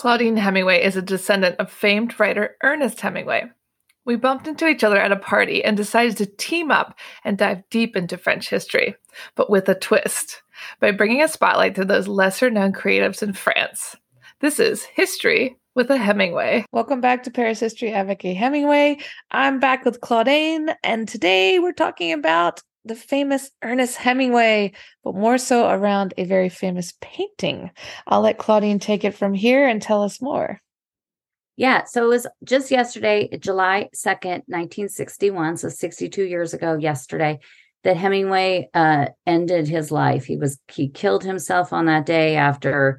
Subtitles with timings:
[0.00, 3.50] Claudine Hemingway is a descendant of famed writer Ernest Hemingway.
[4.06, 7.64] We bumped into each other at a party and decided to team up and dive
[7.68, 8.96] deep into French history,
[9.34, 10.40] but with a twist,
[10.80, 13.94] by bringing a spotlight to those lesser known creatives in France.
[14.40, 16.64] This is History with a Hemingway.
[16.72, 19.00] Welcome back to Paris History a Hemingway.
[19.30, 24.72] I'm back with Claudine, and today we're talking about the famous Ernest Hemingway,
[25.04, 27.70] but more so around a very famous painting.
[28.06, 30.60] I'll let Claudine take it from here and tell us more.
[31.56, 37.38] Yeah, so it was just yesterday, July 2nd, 1961, so 62 years ago yesterday,
[37.84, 40.24] that Hemingway uh, ended his life.
[40.24, 42.98] He was he killed himself on that day after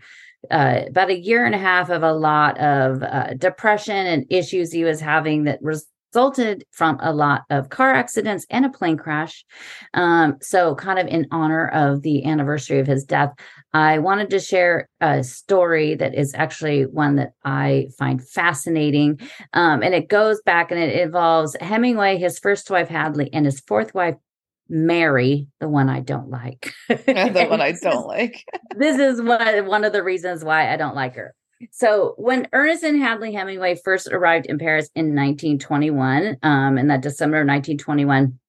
[0.49, 4.71] uh, about a year and a half of a lot of uh, depression and issues
[4.71, 8.97] he was having that was resulted from a lot of car accidents and a plane
[8.97, 9.45] crash.
[9.93, 13.33] Um, so, kind of in honor of the anniversary of his death,
[13.73, 19.19] I wanted to share a story that is actually one that I find fascinating.
[19.53, 23.61] Um, and it goes back and it involves Hemingway, his first wife, Hadley, and his
[23.61, 24.15] fourth wife,
[24.67, 26.73] Mary, the one I don't like.
[26.87, 28.43] the one I don't like.
[28.75, 31.33] this is one, one of the reasons why I don't like her.
[31.71, 37.01] So when Ernest and Hadley Hemingway first arrived in Paris in 1921, um, in that
[37.01, 38.39] December of 1921,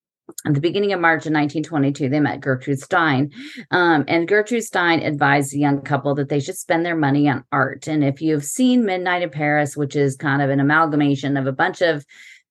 [0.47, 3.31] at the beginning of March of 1922, they met Gertrude Stein.
[3.71, 7.45] Um, and Gertrude Stein advised the young couple that they should spend their money on
[7.53, 7.87] art.
[7.87, 11.53] And if you've seen Midnight in Paris, which is kind of an amalgamation of a
[11.53, 12.05] bunch of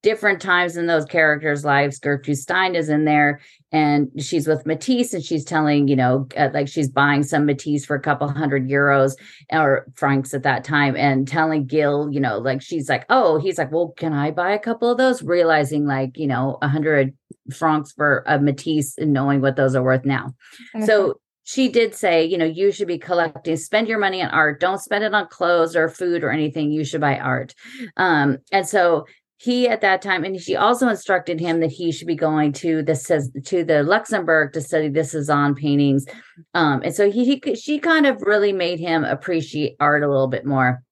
[0.03, 1.99] different times in those characters' lives.
[1.99, 3.39] Gertrude Stein is in there
[3.71, 7.85] and she's with Matisse and she's telling, you know, uh, like she's buying some Matisse
[7.85, 9.13] for a couple hundred euros
[9.52, 13.57] or francs at that time and telling Gil, you know, like she's like, oh, he's
[13.57, 15.22] like, well, can I buy a couple of those?
[15.22, 17.16] Realizing like, you know, a hundred
[17.55, 20.33] francs for a Matisse and knowing what those are worth now.
[20.75, 20.85] Mm-hmm.
[20.85, 24.59] So she did say, you know, you should be collecting, spend your money on art.
[24.59, 26.72] Don't spend it on clothes or food or anything.
[26.72, 27.55] You should buy art.
[27.97, 29.05] Um, and so
[29.42, 32.84] he at that time and she also instructed him that he should be going to
[32.84, 36.06] the says to the luxembourg to study the cezanne paintings.
[36.53, 40.28] Um, and so he, he she kind of really made him appreciate art a little
[40.28, 40.84] bit more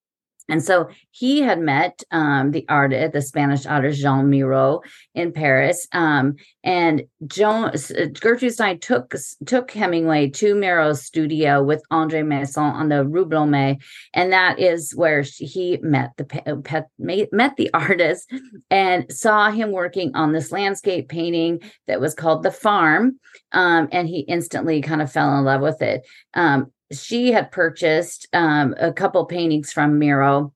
[0.50, 4.82] and so he had met um, the artist, the Spanish artist Joan Miro
[5.14, 5.88] in Paris.
[5.94, 9.14] Um, and Joan, uh, Gertrude Stein took
[9.46, 13.78] took Hemingway to Miro's studio with Andre Masson on the Rue Blomet,
[14.14, 18.32] and that is where she, he met the pet, met the artist
[18.70, 23.20] and saw him working on this landscape painting that was called The Farm,
[23.52, 26.06] um, and he instantly kind of fell in love with it.
[26.34, 30.54] Um, she had purchased um, a couple paintings from Miro,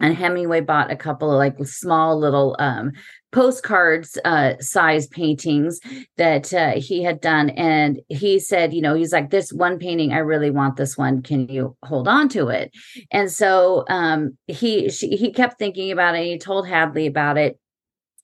[0.00, 2.92] and Hemingway bought a couple of like small little um,
[3.30, 5.80] postcards uh, size paintings
[6.16, 7.50] that uh, he had done.
[7.50, 11.22] And he said, you know, he's like, this one painting, I really want this one.
[11.22, 12.72] Can you hold on to it?
[13.10, 16.18] And so um, he she, he kept thinking about it.
[16.18, 17.58] and he told Hadley about it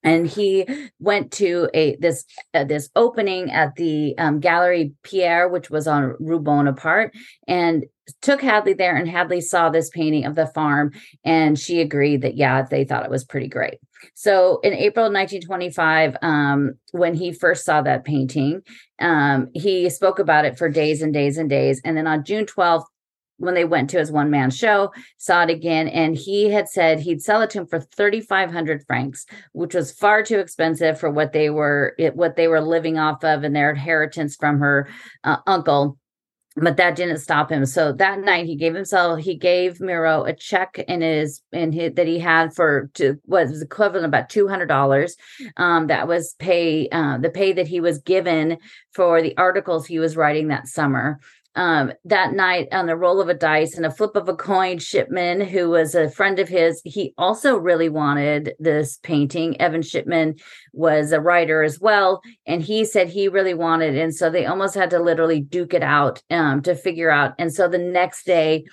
[0.03, 0.67] and he
[0.99, 6.15] went to a this uh, this opening at the um, Gallery Pierre, which was on
[6.21, 7.15] Rue Bonaparte,
[7.47, 7.85] and
[8.23, 8.97] took Hadley there.
[8.97, 10.93] And Hadley saw this painting of the farm,
[11.25, 13.79] and she agreed that yeah, they thought it was pretty great.
[14.15, 18.63] So in April 1925, um, when he first saw that painting,
[19.01, 22.47] um, he spoke about it for days and days and days, and then on June
[22.47, 22.85] 12th,
[23.39, 27.01] when they went to his one man show, saw it again, and he had said
[27.01, 31.33] he'd sell it to him for 3,500 francs, which was far too expensive for what
[31.33, 34.89] they were it, what they were living off of and their inheritance from her
[35.25, 35.99] uh, uncle.
[36.61, 37.65] But that didn't stop him.
[37.67, 41.95] So that night he gave himself he gave Miro a check in his in his
[41.95, 45.17] that he had for to was equivalent about two hundred dollars.
[45.57, 48.59] Um, that was pay uh, the pay that he was given
[48.93, 51.21] for the articles he was writing that summer
[51.59, 54.79] um, that night on the roll of a dice and a flip of a coin,
[54.79, 59.61] Shipman, who was a friend of his, he also really wanted this painting.
[59.61, 60.37] Evan Shipman
[60.73, 63.97] was a writer as well, and he said he really wanted.
[63.97, 67.35] And so they almost had to literally duke it out um, to figure out.
[67.41, 68.65] And so the next day,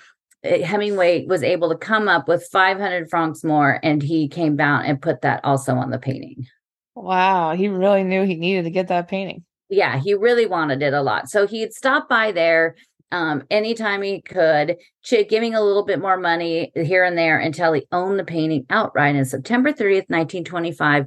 [0.44, 4.84] eh, Hemingway was able to come up with 500 francs more, and he came down
[4.84, 6.46] and put that also on the painting.
[6.94, 10.92] Wow, he really knew he needed to get that painting yeah, he really wanted it
[10.92, 11.28] a lot.
[11.28, 12.76] So he'd stop by there
[13.12, 17.72] um, anytime he could, ch- giving a little bit more money here and there until
[17.72, 19.16] he owned the painting outright.
[19.16, 21.06] In September 30th, 1925,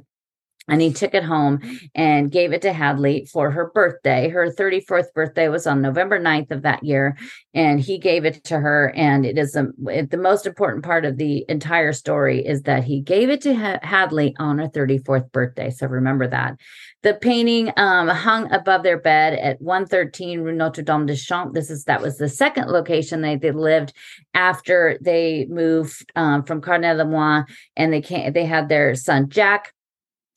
[0.68, 1.58] and he took it home
[1.94, 4.28] and gave it to Hadley for her birthday.
[4.28, 7.16] Her 34th birthday was on November 9th of that year,
[7.54, 8.92] and he gave it to her.
[8.94, 13.00] And it is the, the most important part of the entire story is that he
[13.00, 15.70] gave it to Hadley on her 34th birthday.
[15.70, 16.56] So remember that.
[17.02, 21.54] The painting um, hung above their bed at 113 Rue Notre Dame des Champs.
[21.54, 23.94] This is that was the second location they, they lived
[24.34, 28.32] after they moved um, from Cardinal-Lemoine, and they came.
[28.32, 29.72] They had their son Jack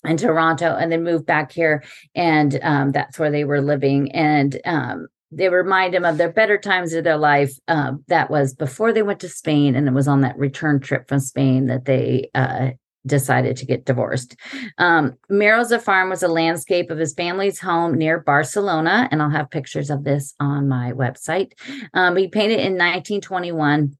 [0.05, 1.83] in Toronto and then moved back here.
[2.15, 4.11] And um, that's where they were living.
[4.11, 7.57] And um, they remind him of their better times of their life.
[7.67, 9.75] Uh, that was before they went to Spain.
[9.75, 12.71] And it was on that return trip from Spain that they uh,
[13.05, 14.35] decided to get divorced.
[14.77, 19.07] Um, Meroza Farm was a landscape of his family's home near Barcelona.
[19.11, 21.53] And I'll have pictures of this on my website.
[21.93, 23.97] Um, he painted in 1921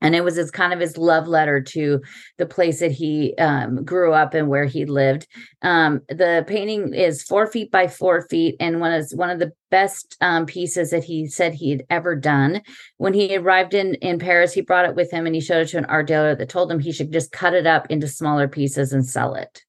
[0.00, 2.00] and it was his kind of his love letter to
[2.36, 5.26] the place that he um, grew up and where he lived.
[5.62, 9.52] Um, the painting is four feet by four feet, and one is one of the
[9.70, 12.62] best um, pieces that he said he had ever done.
[12.96, 15.68] When he arrived in in Paris, he brought it with him and he showed it
[15.68, 18.48] to an art dealer that told him he should just cut it up into smaller
[18.48, 19.62] pieces and sell it.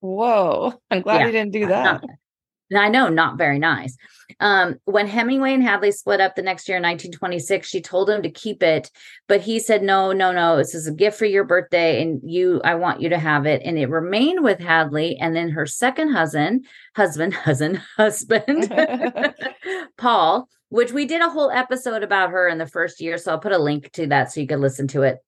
[0.00, 0.74] Whoa!
[0.90, 1.26] I'm glad yeah.
[1.26, 2.02] he didn't do that.
[2.74, 3.96] I know, not very nice.
[4.38, 8.22] Um, when Hemingway and Hadley split up the next year in 1926, she told him
[8.22, 8.90] to keep it,
[9.26, 12.60] but he said, No, no, no, this is a gift for your birthday, and you,
[12.62, 13.62] I want you to have it.
[13.64, 15.16] And it remained with Hadley.
[15.16, 18.72] And then her second husband, husband, husband, husband,
[19.96, 23.18] Paul, which we did a whole episode about her in the first year.
[23.18, 25.18] So I'll put a link to that so you can listen to it.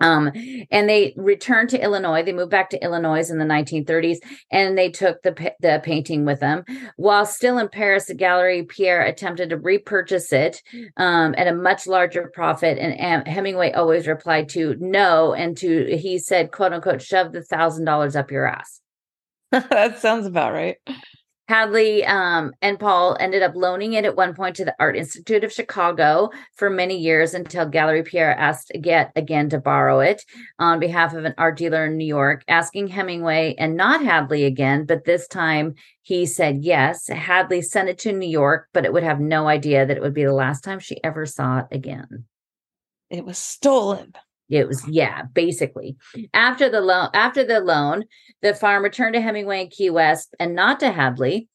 [0.00, 0.30] Um,
[0.70, 2.22] and they returned to Illinois.
[2.22, 4.18] They moved back to Illinois in the 1930s,
[4.50, 6.64] and they took the the painting with them.
[6.96, 10.62] While still in Paris, the Gallery Pierre attempted to repurchase it
[10.96, 16.18] um, at a much larger profit, and Hemingway always replied to no, and to he
[16.18, 18.80] said, "quote unquote," shove the thousand dollars up your ass.
[19.50, 20.76] that sounds about right.
[21.48, 25.44] Hadley um, and Paul ended up loaning it at one point to the Art Institute
[25.44, 30.24] of Chicago for many years until Gallery Pierre asked again, again to borrow it
[30.58, 34.86] on behalf of an art dealer in New York, asking Hemingway and not Hadley again,
[34.86, 37.06] but this time he said yes.
[37.08, 40.14] Hadley sent it to New York, but it would have no idea that it would
[40.14, 42.24] be the last time she ever saw it again.
[43.08, 44.14] It was stolen.
[44.48, 45.96] It was yeah, basically.
[46.32, 48.04] After the loan, after the loan,
[48.42, 51.48] the farm returned to Hemingway and Key West, and not to Hadley.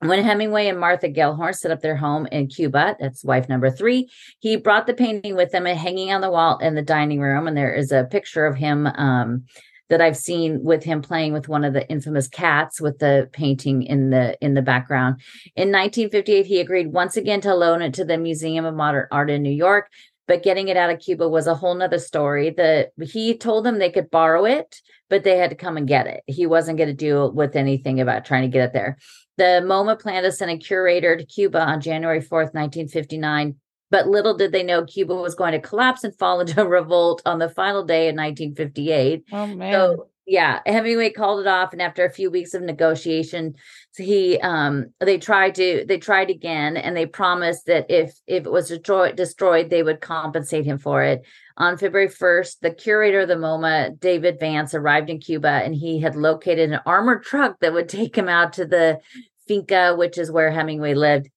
[0.00, 4.10] When Hemingway and Martha Gellhorn set up their home in Cuba, that's wife number three,
[4.40, 7.48] he brought the painting with him and hanging on the wall in the dining room.
[7.48, 9.46] And there is a picture of him um,
[9.88, 13.84] that I've seen with him playing with one of the infamous cats with the painting
[13.84, 15.20] in the in the background.
[15.54, 19.30] In 1958, he agreed once again to loan it to the Museum of Modern Art
[19.30, 19.88] in New York
[20.26, 22.50] but getting it out of Cuba was a whole nother story.
[22.50, 26.06] That he told them they could borrow it, but they had to come and get
[26.06, 26.22] it.
[26.26, 28.98] He wasn't going to do with anything about trying to get it there.
[29.38, 33.56] The MoMA planned to send a curator to Cuba on January 4th, 1959.
[33.90, 37.22] But little did they know Cuba was going to collapse and fall into a revolt
[37.24, 39.24] on the final day in 1958.
[39.30, 39.72] Oh, man.
[39.72, 43.54] So yeah hemingway called it off and after a few weeks of negotiation
[43.96, 48.50] he um they tried to they tried again and they promised that if if it
[48.50, 51.22] was destroyed destroyed they would compensate him for it.
[51.56, 56.00] On february 1st the curator of the moma david vance arrived in cuba and he
[56.00, 58.98] had located an armored truck that would take him out to the
[59.46, 61.30] finca which is where hemingway lived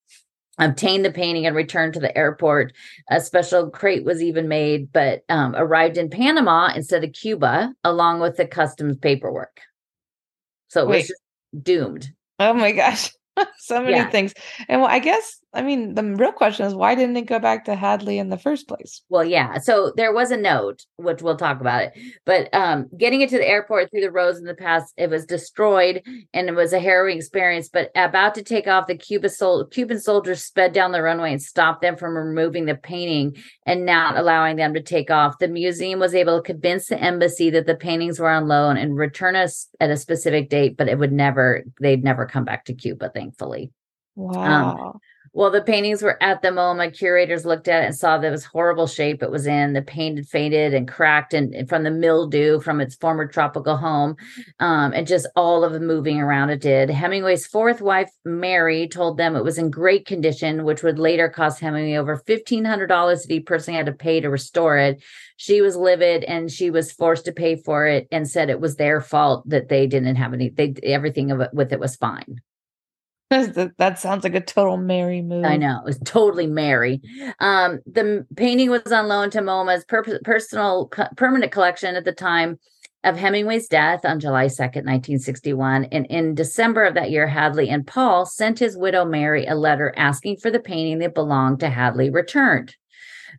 [0.59, 2.73] obtained the painting and returned to the airport.
[3.09, 8.19] A special crate was even made, but um, arrived in Panama instead of Cuba, along
[8.19, 9.59] with the customs paperwork.
[10.69, 10.97] So it Wait.
[10.97, 12.09] was just doomed.
[12.39, 13.11] Oh my gosh.
[13.57, 14.09] so many yeah.
[14.09, 14.33] things.
[14.67, 17.66] And well, I guess I mean, the real question is why didn't it go back
[17.66, 19.01] to Hadley in the first place?
[19.10, 19.57] Well, yeah.
[19.57, 21.94] So there was a note, which we'll talk about it.
[22.24, 25.25] But um, getting it to the airport through the roads in the past, it was
[25.25, 26.03] destroyed
[26.36, 27.68] and it was a harrowing experience.
[27.68, 31.41] But about to take off, the Cuba sol- Cuban soldiers sped down the runway and
[31.41, 35.39] stopped them from removing the painting and not allowing them to take off.
[35.39, 38.96] The museum was able to convince the embassy that the paintings were on loan and
[38.96, 42.75] return us at a specific date, but it would never, they'd never come back to
[42.75, 43.72] Cuba, thankfully.
[44.15, 44.94] Wow.
[44.94, 45.00] Um,
[45.33, 46.95] well, the paintings were at the MoMA.
[46.95, 49.74] Curators looked at it and saw that it was horrible shape it was in.
[49.74, 53.77] The paint had faded and cracked and, and from the mildew from its former tropical
[53.77, 54.15] home.
[54.59, 56.89] Um, and just all of the moving around it did.
[56.89, 61.59] Hemingway's fourth wife, Mary, told them it was in great condition, which would later cost
[61.59, 65.01] Hemingway over $1,500 that he personally had to pay to restore it.
[65.38, 68.75] She was livid and she was forced to pay for it and said it was
[68.75, 72.41] their fault that they didn't have any, they everything of it with it was fine.
[73.29, 75.45] That sounds like a total Mary move.
[75.45, 75.79] I know.
[75.79, 77.01] It was totally Mary.
[77.39, 82.12] Um, the painting was on loan to MoMA's per- personal co- permanent collection at the
[82.12, 82.59] time.
[83.05, 85.86] of Hemingway's death on July 2nd, 1961.
[85.86, 89.93] And in December of that year, Hadley and Paul sent his widow Mary a letter
[89.95, 92.75] asking for the painting that belonged to Hadley returned.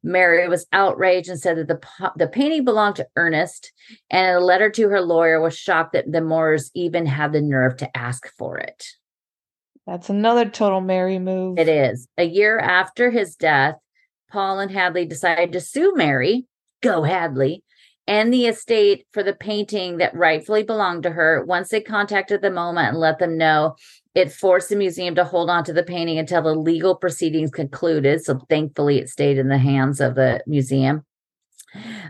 [0.02, 3.73] Mary was outraged and said that the, the painting belonged to Ernest.
[4.09, 7.76] And a letter to her lawyer was shocked that the Mowrers even had the nerve
[7.78, 8.87] to ask for it.
[9.87, 11.58] That's another total Mary move.
[11.58, 12.06] It is.
[12.16, 13.76] A year after his death,
[14.30, 16.46] Paul and Hadley decided to sue Mary,
[16.82, 17.64] go Hadley,
[18.06, 21.44] and the estate for the painting that rightfully belonged to her.
[21.44, 23.76] Once they contacted the MoMA and let them know,
[24.14, 28.25] it forced the museum to hold on to the painting until the legal proceedings concluded.
[28.25, 31.04] So thankfully, it stayed in the hands of the museum.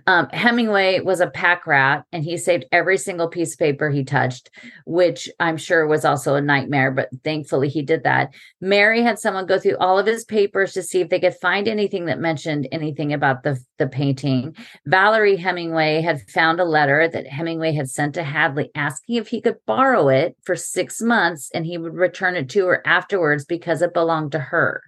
[0.07, 4.05] Um, Hemingway was a pack rat and he saved every single piece of paper he
[4.05, 4.50] touched,
[4.87, 8.33] which I'm sure was also a nightmare, but thankfully he did that.
[8.61, 11.69] Mary had someone go through all of his papers to see if they could find
[11.69, 14.57] anything that mentioned anything about the, the painting.
[14.87, 19.40] Valerie Hemingway had found a letter that Hemingway had sent to Hadley asking if he
[19.40, 23.83] could borrow it for six months and he would return it to her afterwards because
[23.83, 24.83] it belonged to her.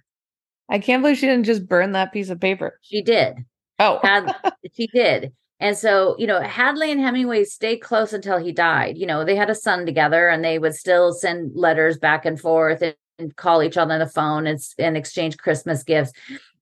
[0.69, 2.79] I can't believe she didn't just burn that piece of paper.
[2.81, 3.45] She did.
[3.83, 4.33] Oh, Had,
[4.73, 5.33] she did.
[5.59, 8.97] And so, you know, Hadley and Hemingway stayed close until he died.
[8.97, 12.39] You know, they had a son together and they would still send letters back and
[12.39, 16.11] forth and, and call each other on the phone and, and exchange Christmas gifts.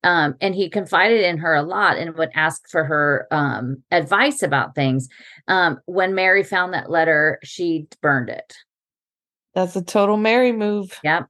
[0.03, 4.43] Um, and he confided in her a lot and would ask for her um, advice
[4.43, 5.07] about things.
[5.47, 8.55] Um, when Mary found that letter, she burned it.
[9.53, 10.99] That's a total Mary move.
[11.03, 11.27] Yep.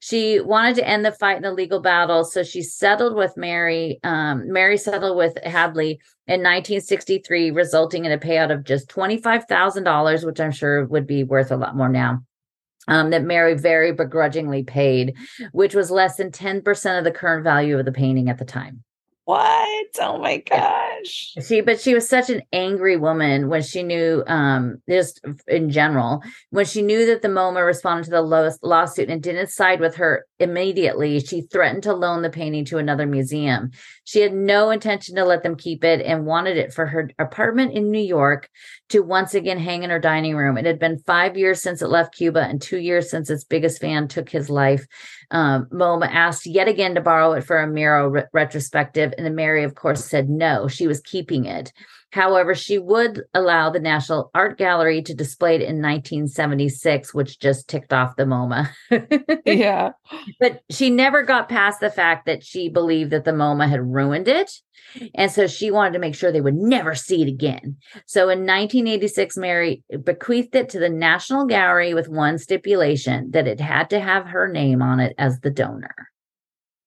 [0.00, 3.98] She wanted to end the fight in the legal battle, so she settled with Mary.
[4.04, 10.40] Um, Mary settled with Hadley in 1963, resulting in a payout of just $25,000, which
[10.40, 12.22] I'm sure would be worth a lot more now.
[12.86, 15.14] Um, that Mary very begrudgingly paid,
[15.52, 18.82] which was less than 10% of the current value of the painting at the time.
[19.28, 19.88] What?
[20.00, 21.34] Oh my gosh.
[21.46, 26.22] She, but she was such an angry woman when she knew, um, just in general,
[26.48, 29.96] when she knew that the MoMA responded to the lowest lawsuit and didn't side with
[29.96, 33.70] her immediately, she threatened to loan the painting to another museum.
[34.04, 37.74] She had no intention to let them keep it and wanted it for her apartment
[37.74, 38.48] in New York
[38.88, 40.56] to once again hang in her dining room.
[40.56, 43.78] It had been five years since it left Cuba and two years since its biggest
[43.78, 44.86] fan took his life.
[45.30, 49.62] Um, MoMA asked yet again to borrow it for a Miro re- retrospective, and Mary,
[49.62, 50.68] of course, said no.
[50.68, 51.72] She was keeping it.
[52.10, 57.68] However, she would allow the National Art Gallery to display it in 1976, which just
[57.68, 58.70] ticked off the MoMA.
[59.44, 59.90] yeah.
[60.40, 64.26] But she never got past the fact that she believed that the MoMA had ruined
[64.26, 64.50] it.
[65.14, 67.76] And so she wanted to make sure they would never see it again.
[68.06, 73.60] So in 1986, Mary bequeathed it to the National Gallery with one stipulation that it
[73.60, 75.94] had to have her name on it as the donor.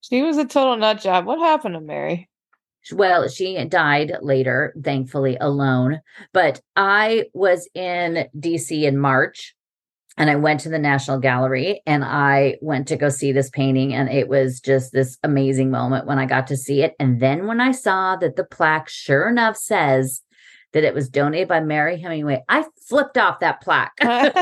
[0.01, 1.27] She was a total nut job.
[1.27, 2.27] What happened to Mary?
[2.91, 6.01] Well, she died later, thankfully, alone.
[6.33, 9.55] But I was in DC in March
[10.17, 13.93] and I went to the National Gallery and I went to go see this painting.
[13.93, 16.95] And it was just this amazing moment when I got to see it.
[16.99, 20.21] And then when I saw that the plaque, sure enough, says
[20.73, 23.93] that it was donated by Mary Hemingway, I flipped off that plaque.
[24.01, 24.33] but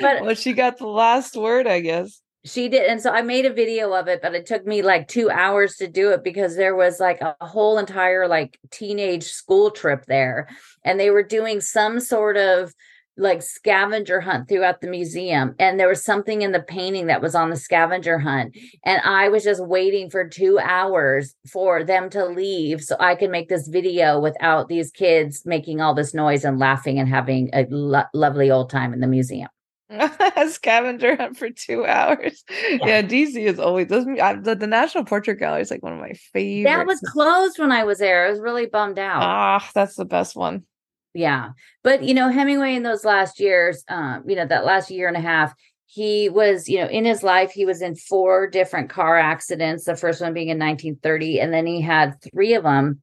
[0.00, 3.52] well, she got the last word, I guess she did and so i made a
[3.52, 6.76] video of it but it took me like two hours to do it because there
[6.76, 10.48] was like a whole entire like teenage school trip there
[10.84, 12.72] and they were doing some sort of
[13.16, 17.36] like scavenger hunt throughout the museum and there was something in the painting that was
[17.36, 22.26] on the scavenger hunt and i was just waiting for two hours for them to
[22.26, 26.58] leave so i could make this video without these kids making all this noise and
[26.58, 29.48] laughing and having a lo- lovely old time in the museum
[30.48, 32.42] scavenger hunt for two hours.
[32.50, 36.12] Yeah, yeah DC is always the, the National Portrait Gallery is like one of my
[36.32, 36.76] favorites.
[36.76, 38.26] That was closed when I was there.
[38.26, 39.22] I was really bummed out.
[39.22, 40.64] Ah, that's the best one.
[41.12, 41.50] Yeah,
[41.82, 45.16] but you know Hemingway in those last years, um, you know that last year and
[45.16, 45.54] a half,
[45.86, 49.84] he was, you know, in his life he was in four different car accidents.
[49.84, 53.00] The first one being in 1930, and then he had three of them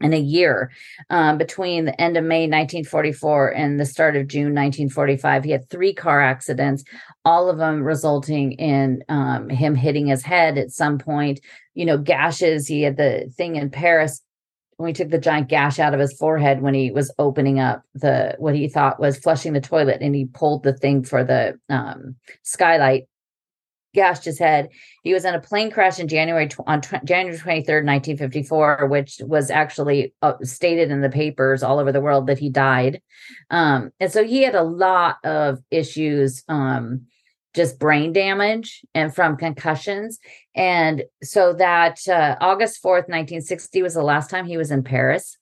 [0.00, 0.70] in a year
[1.10, 5.44] um, between the end of May 1944 and the start of June 1945.
[5.44, 6.84] He had three car accidents,
[7.24, 11.40] all of them resulting in um, him hitting his head at some point.
[11.74, 12.66] You know, gashes.
[12.66, 14.22] He had the thing in Paris
[14.76, 17.82] when he took the giant gash out of his forehead when he was opening up
[17.94, 21.58] the what he thought was flushing the toilet, and he pulled the thing for the
[21.68, 23.08] um, skylight
[23.94, 24.68] gashed his head.
[25.02, 29.50] He was in a plane crash in January on tw- January 23rd, 1954, which was
[29.50, 33.00] actually uh, stated in the papers all over the world that he died.
[33.50, 37.06] Um, and so he had a lot of issues, um,
[37.54, 40.18] just brain damage and from concussions.
[40.54, 45.38] And so that uh, August 4th, 1960 was the last time he was in Paris.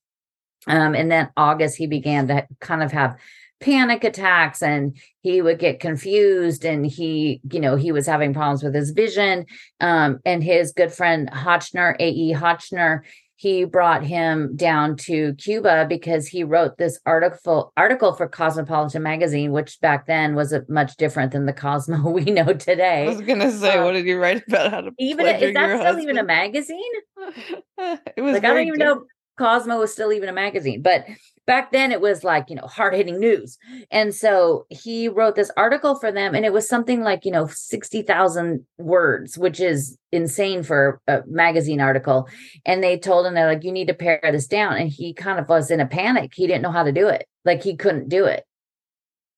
[0.69, 3.17] Um, and then August, he began to kind of have
[3.61, 8.63] panic attacks and he would get confused and he you know he was having problems
[8.63, 9.47] with his vision
[9.81, 13.01] um, and his good friend Hotchner AE Hotchner
[13.39, 19.53] he brought him down to Cuba because he wrote this article article for Cosmopolitan magazine,
[19.53, 23.05] which back then was a, much different than the Cosmo we know today.
[23.05, 24.71] I was gonna say, um, what did you write about?
[24.71, 26.03] How to even is that still husband?
[26.03, 26.81] even a magazine?
[27.79, 29.05] it was like I don't even know
[29.37, 31.07] Cosmo was still even a magazine, but
[31.47, 33.59] back then it was like you know hard hitting news.
[33.90, 37.47] And so he wrote this article for them and it was something like you know
[37.47, 42.28] 60,000 words which is insane for a magazine article.
[42.64, 44.76] And they told him they're like you need to pare this down.
[44.76, 46.33] And he kind of was in a panic.
[46.35, 47.26] He didn't know how to do it.
[47.45, 48.45] Like he couldn't do it.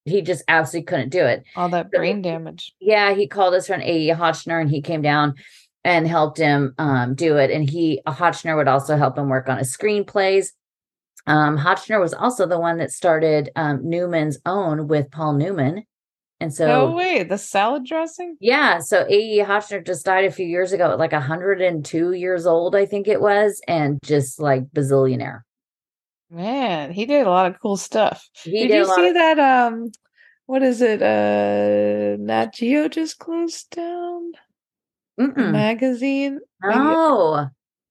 [0.05, 1.45] He just absolutely couldn't do it.
[1.55, 2.73] All that brain so, damage.
[2.81, 5.35] Yeah he called us from a Hotchner and he came down
[5.89, 9.59] and helped him um, do it and he Hotchner would also help him work on
[9.59, 10.51] his screenplays
[11.29, 15.85] um, Hotchner was also the one that started um, Newman's Own with Paul Newman.
[16.41, 18.37] And so, no way, the salad dressing?
[18.41, 18.79] Yeah.
[18.79, 19.41] So A.E.
[19.41, 23.21] Hotchner just died a few years ago at like 102 years old, I think it
[23.21, 25.41] was, and just like bazillionaire.
[26.31, 28.27] Man, he did a lot of cool stuff.
[28.45, 29.39] He did, did you see of- that?
[29.39, 29.91] Um,
[30.47, 31.03] what is it?
[31.03, 34.33] Uh, Nat Geo just closed down.
[35.19, 36.41] Magazine.
[36.63, 37.49] Oh,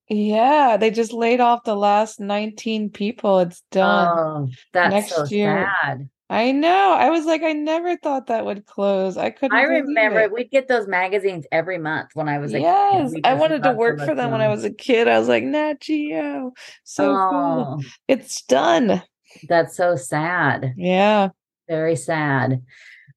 [0.09, 3.39] yeah, they just laid off the last 19 people.
[3.39, 4.17] It's done.
[4.17, 5.69] Oh, that's Next so year.
[5.83, 6.09] sad.
[6.29, 6.93] I know.
[6.93, 9.15] I was like, I never thought that would close.
[9.15, 9.57] I couldn't.
[9.57, 10.31] I remember it.
[10.31, 13.13] we'd get those magazines every month when I was a yes.
[13.23, 15.07] I wanted to work for them when I was a kid.
[15.07, 16.51] I was like, Nat Geo,
[16.83, 17.29] so oh,
[17.77, 17.83] cool.
[18.09, 19.01] It's done.
[19.47, 20.73] That's so sad.
[20.75, 21.29] Yeah,
[21.69, 22.61] very sad.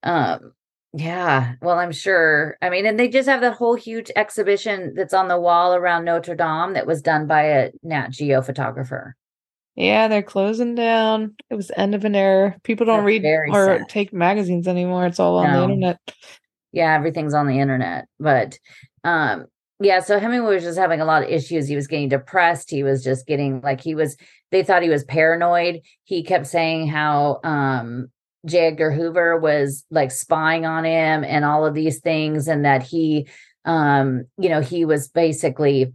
[0.04, 0.52] Um,
[0.92, 2.56] yeah, well, I'm sure.
[2.60, 6.04] I mean, and they just have that whole huge exhibition that's on the wall around
[6.04, 9.14] Notre Dame that was done by a Nat Geo photographer.
[9.76, 11.36] Yeah, they're closing down.
[11.48, 12.56] It was the end of an era.
[12.64, 13.88] People don't that's read or sad.
[13.88, 15.06] take magazines anymore.
[15.06, 15.58] It's all on no.
[15.58, 15.98] the internet.
[16.72, 18.06] Yeah, everything's on the internet.
[18.18, 18.58] But
[19.04, 19.46] um
[19.82, 21.66] yeah, so Hemingway was just having a lot of issues.
[21.66, 22.70] He was getting depressed.
[22.70, 24.16] He was just getting like he was
[24.50, 25.80] they thought he was paranoid.
[26.04, 28.08] He kept saying how um
[28.46, 28.68] J.
[28.68, 33.28] Edgar Hoover was like spying on him and all of these things, and that he,
[33.64, 35.92] um, you know, he was basically,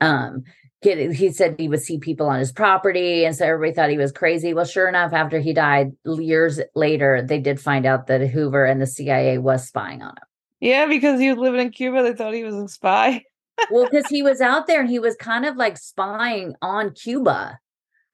[0.00, 0.44] um,
[0.82, 3.98] get, he said he would see people on his property, and so everybody thought he
[3.98, 4.54] was crazy.
[4.54, 8.80] Well, sure enough, after he died years later, they did find out that Hoover and
[8.80, 10.24] the CIA was spying on him.
[10.60, 13.24] Yeah, because he was living in Cuba, they thought he was a spy.
[13.70, 17.58] well, because he was out there and he was kind of like spying on Cuba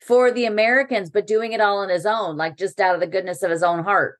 [0.00, 3.06] for the Americans, but doing it all on his own, like just out of the
[3.06, 4.18] goodness of his own heart.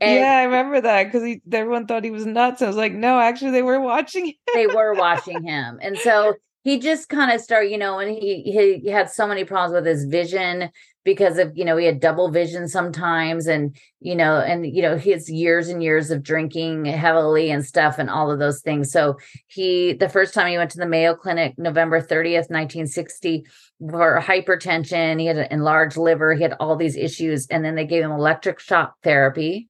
[0.00, 2.62] And yeah, I remember that because everyone thought he was nuts.
[2.62, 4.34] I was like, no, actually, they were watching him.
[4.54, 8.80] they were watching him, and so he just kind of started, you know, and he
[8.82, 10.70] he had so many problems with his vision
[11.04, 14.96] because of you know he had double vision sometimes and you know and you know
[14.96, 19.16] his years and years of drinking heavily and stuff and all of those things so
[19.48, 23.44] he the first time he went to the mayo clinic november 30th 1960
[23.90, 27.86] for hypertension he had an enlarged liver he had all these issues and then they
[27.86, 29.68] gave him electric shock therapy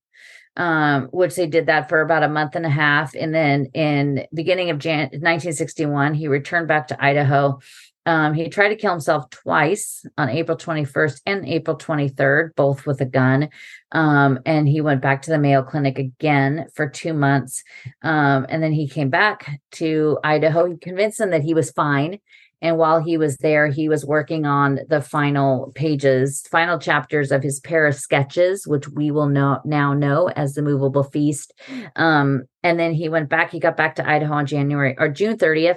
[0.56, 4.26] um, which they did that for about a month and a half and then in
[4.34, 7.58] beginning of Jan- 1961 he returned back to idaho
[8.04, 13.00] um, he tried to kill himself twice on April 21st and April 23rd, both with
[13.00, 13.48] a gun.
[13.92, 17.62] Um, and he went back to the Mayo Clinic again for two months.
[18.02, 20.68] Um, and then he came back to Idaho.
[20.68, 22.18] He convinced them that he was fine.
[22.62, 27.42] And while he was there, he was working on the final pages, final chapters of
[27.42, 31.52] his Paris sketches, which we will know now know as the Moveable Feast.
[31.96, 33.50] Um, and then he went back.
[33.50, 35.76] He got back to Idaho on January or June 30th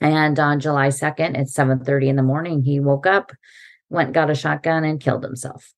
[0.00, 3.32] and on July 2nd at 7:30 in the morning, he woke up,
[3.88, 5.72] went got a shotgun and killed himself.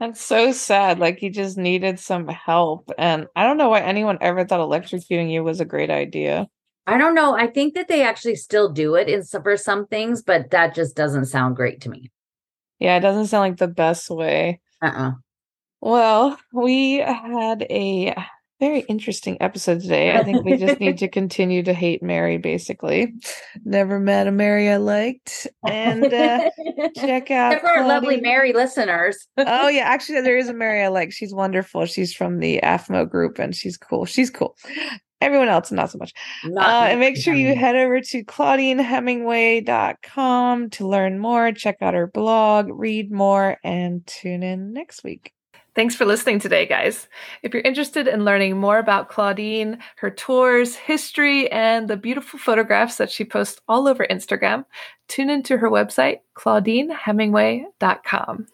[0.00, 0.98] That's so sad.
[0.98, 2.90] Like he just needed some help.
[2.96, 6.48] And I don't know why anyone ever thought electrocuting you was a great idea.
[6.88, 7.36] I don't know.
[7.36, 10.96] I think that they actually still do it in for some things, but that just
[10.96, 12.10] doesn't sound great to me.
[12.78, 14.60] Yeah, it doesn't sound like the best way.
[14.82, 15.12] Uh-uh.
[15.82, 18.14] Well, we had a
[18.58, 20.16] very interesting episode today.
[20.16, 23.12] I think we just need to continue to hate Mary, basically.
[23.64, 25.46] Never met a Mary I liked.
[25.66, 26.50] And uh,
[26.96, 29.28] check out for our lovely Mary listeners.
[29.36, 29.82] oh, yeah.
[29.82, 31.12] Actually, there is a Mary I like.
[31.12, 31.84] She's wonderful.
[31.84, 34.06] She's from the AFMO group and she's cool.
[34.06, 34.56] She's cool.
[35.20, 36.14] Everyone else, not so much.
[36.44, 41.94] Not uh, and make sure you head over to claudinehemingway.com to learn more, check out
[41.94, 45.32] her blog, read more, and tune in next week.
[45.74, 47.08] Thanks for listening today, guys.
[47.42, 52.96] If you're interested in learning more about Claudine, her tours, history, and the beautiful photographs
[52.96, 54.64] that she posts all over Instagram,
[55.06, 58.46] tune into her website, claudinehemingway.com.